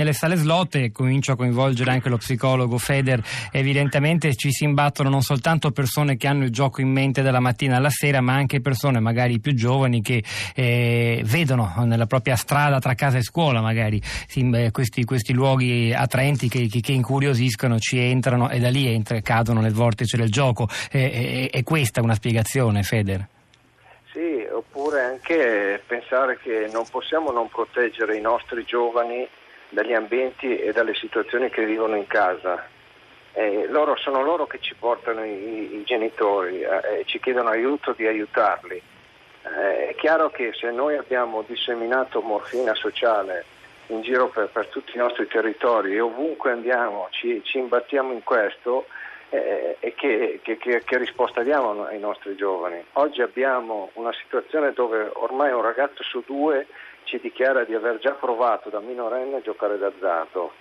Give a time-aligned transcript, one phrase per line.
[0.00, 5.10] Nelle sale slot, e comincio a coinvolgere anche lo psicologo Feder, evidentemente ci si imbattono
[5.10, 8.62] non soltanto persone che hanno il gioco in mente dalla mattina alla sera, ma anche
[8.62, 10.24] persone magari più giovani che
[10.54, 14.00] eh, vedono nella propria strada tra casa e scuola magari
[14.70, 19.74] questi, questi, luoghi attraenti che, che, incuriosiscono, ci entrano e da lì entra, cadono nel
[19.74, 20.66] vortice del gioco.
[20.90, 23.28] È, è questa una spiegazione, Feder?
[24.12, 29.28] Sì, oppure anche pensare che non possiamo non proteggere i nostri giovani
[29.70, 32.66] dagli ambienti e dalle situazioni che vivono in casa.
[33.32, 37.92] Eh, loro, sono loro che ci portano i, i genitori e eh, ci chiedono aiuto
[37.92, 38.82] di aiutarli.
[39.42, 43.44] Eh, è chiaro che se noi abbiamo disseminato morfina sociale
[43.86, 48.22] in giro per, per tutti i nostri territori e ovunque andiamo ci, ci imbattiamo in
[48.22, 48.86] questo,
[49.30, 52.82] eh, e che, che, che, risposta diamo ai nostri giovani?
[52.94, 56.66] Oggi abbiamo una situazione dove ormai un ragazzo su due
[57.10, 60.52] ci dichiara di aver già provato da minorenne a giocare d'azzardo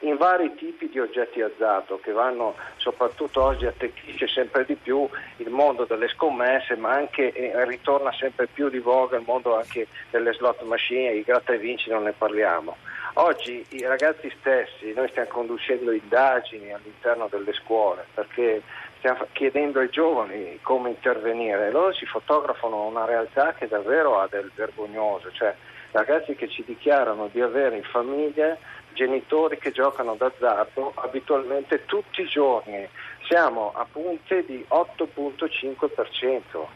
[0.00, 5.08] in vari tipi di oggetti azzardo che vanno soprattutto oggi attecchisce sempre di più
[5.38, 7.32] il mondo delle scommesse ma anche
[7.66, 11.90] ritorna sempre più di voga il mondo anche delle slot machine, i gratta e vinci
[11.90, 12.76] non ne parliamo.
[13.14, 18.62] Oggi i ragazzi stessi, noi stiamo conducendo indagini all'interno delle scuole perché
[18.98, 24.52] stiamo chiedendo ai giovani come intervenire loro si fotografano una realtà che davvero ha del
[24.54, 25.54] vergognoso, cioè
[25.92, 28.56] ragazzi che ci dichiarano di avere in famiglia
[28.92, 32.88] genitori che giocano d'azzardo abitualmente tutti i giorni.
[33.28, 36.66] Siamo a punte di 8.5%.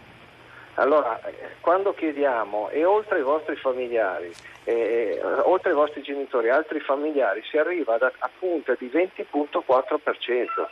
[0.74, 4.32] Allora, eh, quando chiediamo, e oltre ai vostri familiari,
[4.64, 10.68] eh, oltre ai vostri genitori, altri familiari, si arriva ad, a punte di 20.4%.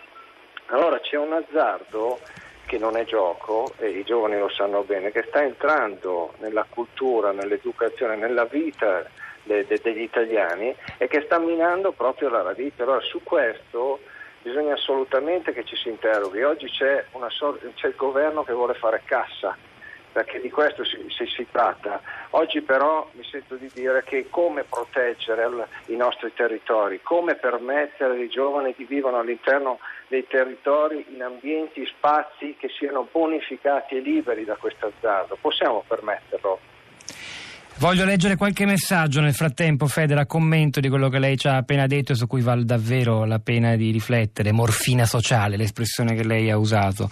[0.67, 2.21] Allora c'è un azzardo
[2.69, 7.33] che non è gioco, e i giovani lo sanno bene, che sta entrando nella cultura,
[7.33, 9.09] nell'educazione, nella vita
[9.43, 12.83] de, de, degli italiani e che sta minando proprio la radice.
[12.83, 14.01] Allora su questo
[14.43, 16.43] bisogna assolutamente che ci si interroghi.
[16.43, 19.57] Oggi c'è, so- c'è il governo che vuole fare cassa
[20.13, 22.01] perché di questo si, si, si, tratta.
[22.31, 25.49] Oggi però mi sento di dire che come proteggere
[25.87, 32.57] i nostri territori, come permettere ai giovani che vivono all'interno dei territori in ambienti, spazi
[32.59, 35.37] che siano bonificati e liberi da questo azzardo.
[35.41, 36.77] Possiamo permetterlo?
[37.79, 41.87] Voglio leggere qualche messaggio nel frattempo, Federa, commento di quello che lei ci ha appena
[41.87, 44.51] detto e su cui vale davvero la pena di riflettere.
[44.51, 47.09] Morfina sociale, l'espressione che lei ha usato.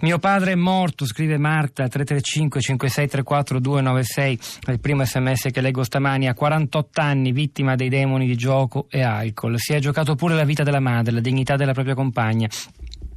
[0.00, 6.28] Mio padre è morto, scrive Marta, 335 5634 296, il primo sms che leggo stamani,
[6.28, 9.58] ha 48 anni, vittima dei demoni di gioco e alcol.
[9.58, 12.48] Si è giocato pure la vita della madre, la dignità della propria compagna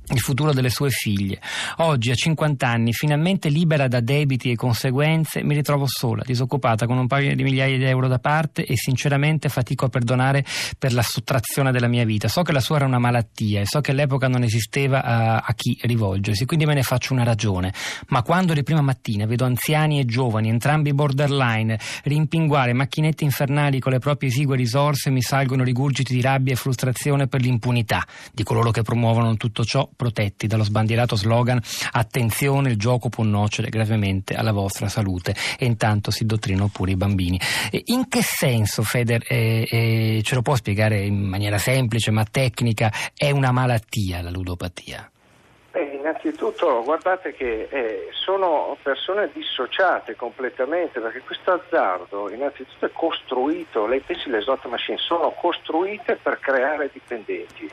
[0.10, 1.40] il futuro delle sue figlie.
[1.78, 6.98] Oggi, a 50 anni, finalmente libera da debiti e conseguenze, mi ritrovo sola, disoccupata, con
[6.98, 10.46] un paio di migliaia di euro da parte e sinceramente fatico a perdonare
[10.78, 12.28] per la sottrazione della mia vita.
[12.28, 15.54] So che la sua era una malattia e so che all'epoca non esisteva a, a
[15.54, 17.74] chi rivolgersi, quindi me ne faccio una ragione.
[18.10, 23.92] Ma quando di prima mattina vedo anziani e giovani, entrambi borderline, rimpinguare macchinette infernali con
[23.92, 28.72] le proprie esigue risorse, mi salgono rigurgiti di rabbia e frustrazione per l'impunità di coloro
[28.72, 31.62] che promuovono tutto ciò protetti dallo sbandierato slogan
[31.92, 36.96] attenzione il gioco può nuocere gravemente alla vostra salute e intanto si dottrinano pure i
[36.96, 37.40] bambini.
[37.86, 42.92] In che senso Feder eh, eh, ce lo può spiegare in maniera semplice ma tecnica
[43.16, 45.10] è una malattia la ludopatia?
[46.26, 54.00] Innanzitutto guardate che eh, sono persone dissociate completamente perché questo azzardo innanzitutto è costruito, lei
[54.00, 57.70] pensi le slot machine sono costruite per creare dipendenti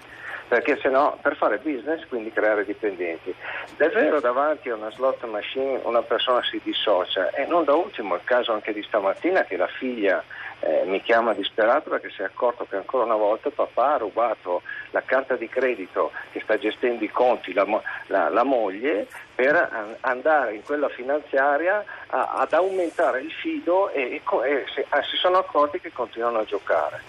[0.48, 3.34] perché se no per fare business quindi creare dipendenti.
[3.78, 8.20] Davvero davanti a una slot machine una persona si dissocia e non da ultimo il
[8.24, 10.22] caso anche di stamattina che la figlia
[10.62, 14.62] eh, mi chiama disperato perché si è accorto che ancora una volta papà ha rubato
[14.90, 17.66] la carta di credito che sta gestendo i conti, la,
[18.06, 24.22] la, la moglie, per andare in quella finanziaria a, ad aumentare il fido e, e,
[24.44, 27.00] e si, eh, si sono accorti che continuano a giocare.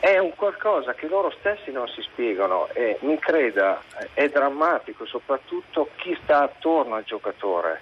[0.00, 3.82] È un qualcosa che loro stessi non si spiegano e mi creda
[4.12, 7.80] è drammatico soprattutto chi sta attorno al giocatore.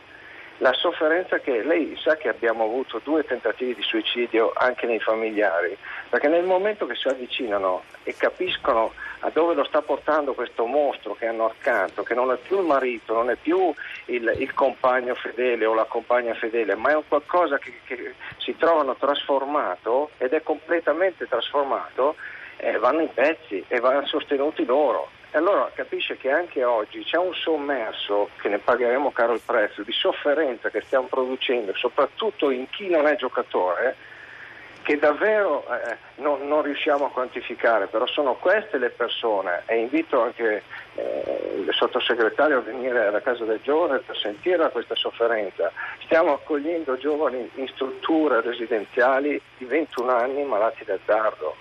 [0.60, 5.76] La sofferenza che lei sa che abbiamo avuto due tentativi di suicidio anche nei familiari,
[6.08, 11.14] perché nel momento che si avvicinano e capiscono a dove lo sta portando questo mostro
[11.14, 13.72] che hanno accanto, che non è più il marito, non è più
[14.06, 18.56] il, il compagno fedele o la compagna fedele, ma è un qualcosa che, che si
[18.56, 22.16] trovano trasformato ed è completamente trasformato,
[22.58, 25.08] eh, vanno in pezzi e vanno sostenuti loro.
[25.30, 29.82] E allora capisce che anche oggi c'è un sommerso, che ne pagheremo caro il prezzo,
[29.82, 33.96] di sofferenza che stiamo producendo, soprattutto in chi non è giocatore,
[34.86, 40.22] che davvero eh, non, non, riusciamo a quantificare, però sono queste le persone e invito
[40.22, 40.62] anche
[40.94, 45.72] eh, il sottosegretario a venire alla casa del giovane per sentire questa sofferenza.
[46.04, 51.56] Stiamo accogliendo giovani in strutture residenziali di 21 anni malati d'azzardo.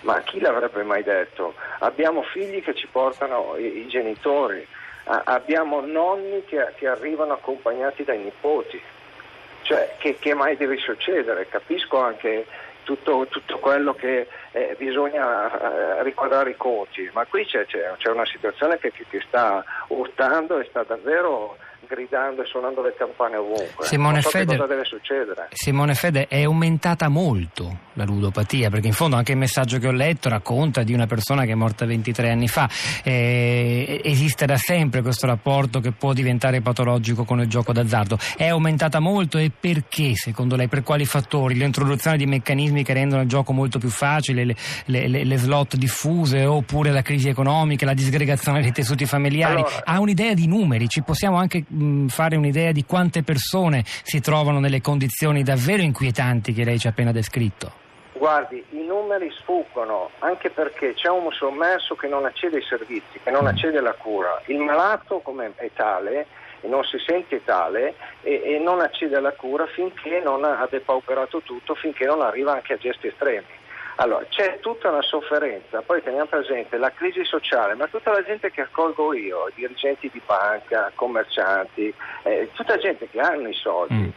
[0.00, 1.52] Ma chi l'avrebbe mai detto?
[1.80, 4.66] Abbiamo figli che ci portano i, i genitori,
[5.04, 8.80] a, abbiamo nonni che, che arrivano accompagnati dai nipoti.
[9.62, 11.48] Cioè, che, che, mai deve succedere?
[11.48, 12.46] Capisco anche
[12.82, 18.10] tutto, tutto quello che eh, bisogna eh, ricordare i conti, ma qui c'è, c'è, c'è
[18.10, 21.56] una situazione che, che, sta urtando e sta davvero
[21.86, 23.84] gridando e suonando le campane ovunque.
[23.84, 25.48] Simone so Fede, cosa deve succedere.
[25.52, 29.92] Simone Fede, è aumentata molto la ludopatia, perché in fondo anche il messaggio che ho
[29.92, 32.68] letto racconta di una persona che è morta 23 anni fa.
[33.02, 38.18] Eh, esiste da sempre questo rapporto che può diventare patologico con il gioco d'azzardo.
[38.36, 40.68] È aumentata molto e perché, secondo lei?
[40.68, 41.54] Per quali fattori?
[41.54, 44.56] L'introduzione di meccanismi che rendono il gioco molto più facile, le,
[44.86, 49.60] le, le, le slot diffuse, oppure la crisi economica, la disgregazione dei tessuti familiari?
[49.60, 50.88] Allora, ha un'idea di numeri?
[50.88, 56.52] Ci possiamo anche mh, fare un'idea di quante persone si trovano nelle condizioni davvero inquietanti
[56.52, 57.81] che lei ci ha appena descritto?
[58.22, 63.32] Guardi, i numeri sfuggono anche perché c'è un sommerso che non accede ai servizi, che
[63.32, 64.40] non accede alla cura.
[64.46, 66.26] Il malato come è tale
[66.60, 71.74] non si sente tale e, e non accede alla cura finché non ha depauperato tutto,
[71.74, 73.44] finché non arriva anche a gesti estremi.
[73.96, 78.52] Allora, c'è tutta una sofferenza, poi teniamo presente la crisi sociale, ma tutta la gente
[78.52, 81.92] che accolgo io, dirigenti di banca, commercianti,
[82.22, 83.94] eh, tutta gente che hanno i soldi.
[83.94, 84.10] Mm.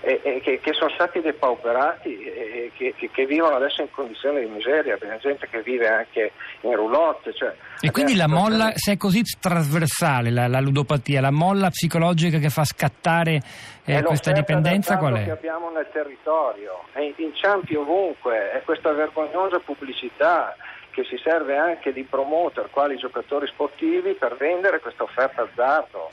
[0.00, 4.46] E, e che, che, sono stati depauperati e che, che, vivono adesso in condizioni di
[4.46, 7.34] miseria, abbiamo gente che vive anche in roulotte.
[7.34, 12.38] Cioè, e quindi la molla, se è così trasversale la, la, ludopatia, la molla psicologica
[12.38, 13.40] che fa scattare
[13.84, 15.24] eh, questa dipendenza qual è?
[15.24, 20.54] che abbiamo nel territorio, è inciampi ovunque, è questa vergognosa pubblicità
[20.90, 26.10] che si serve anche di promoter quali giocatori sportivi per vendere questa offerta azzardo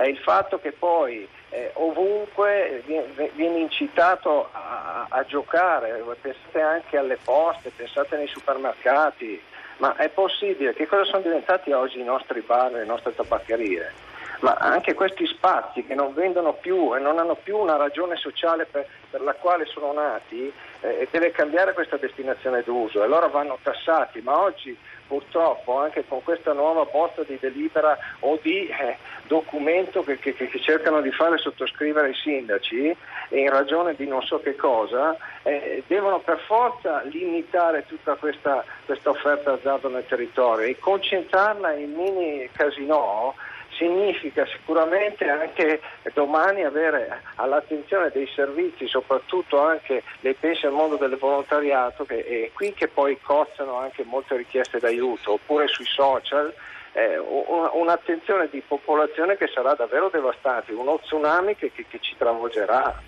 [0.00, 6.96] è il fatto che poi eh, ovunque viene, viene incitato a, a, giocare, pensate anche
[6.96, 9.38] alle poste, pensate nei supermercati,
[9.76, 10.72] ma è possibile?
[10.72, 13.92] Che cosa sono diventati oggi i nostri bar, le nostre tabaccherie?
[14.40, 18.66] Ma anche questi spazi che non vendono più e non hanno più una ragione sociale
[18.66, 20.50] per, per la quale sono nati,
[20.80, 23.00] eh, deve cambiare questa destinazione d'uso.
[23.00, 24.76] E allora vanno tassati, ma oggi
[25.10, 28.96] purtroppo anche con questa nuova bozza di delibera o di eh,
[29.26, 32.96] documento che, che, che, cercano di fare sottoscrivere i sindaci
[33.30, 39.10] in ragione di non so che cosa, eh, devono per forza limitare tutta questa, questa
[39.10, 43.34] offerta azzardo nel territorio e concentrarla in mini casinò
[43.80, 45.80] significa sicuramente anche
[46.12, 52.50] domani avere all'attenzione dei servizi, soprattutto anche lei pensa al mondo del volontariato, che è
[52.52, 56.52] qui che poi cozzano anche molte richieste d'aiuto, oppure sui social.
[56.92, 63.00] Eh, un'attenzione di popolazione che sarà davvero devastante, uno tsunami che, che, che ci travolgerà.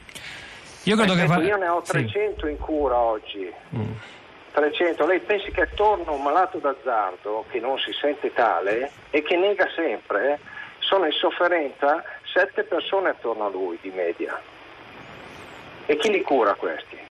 [0.85, 1.37] Io, credo che va...
[1.39, 2.53] io ne ho 300 sì.
[2.53, 3.53] in cura oggi.
[3.75, 3.93] Mm.
[4.53, 5.05] 300.
[5.07, 9.37] Lei pensi che attorno a un malato d'azzardo che non si sente tale e che
[9.37, 10.39] nega sempre,
[10.93, 14.39] sono in sofferenza sette persone attorno a lui di media.
[15.87, 16.99] E chi li cura questi?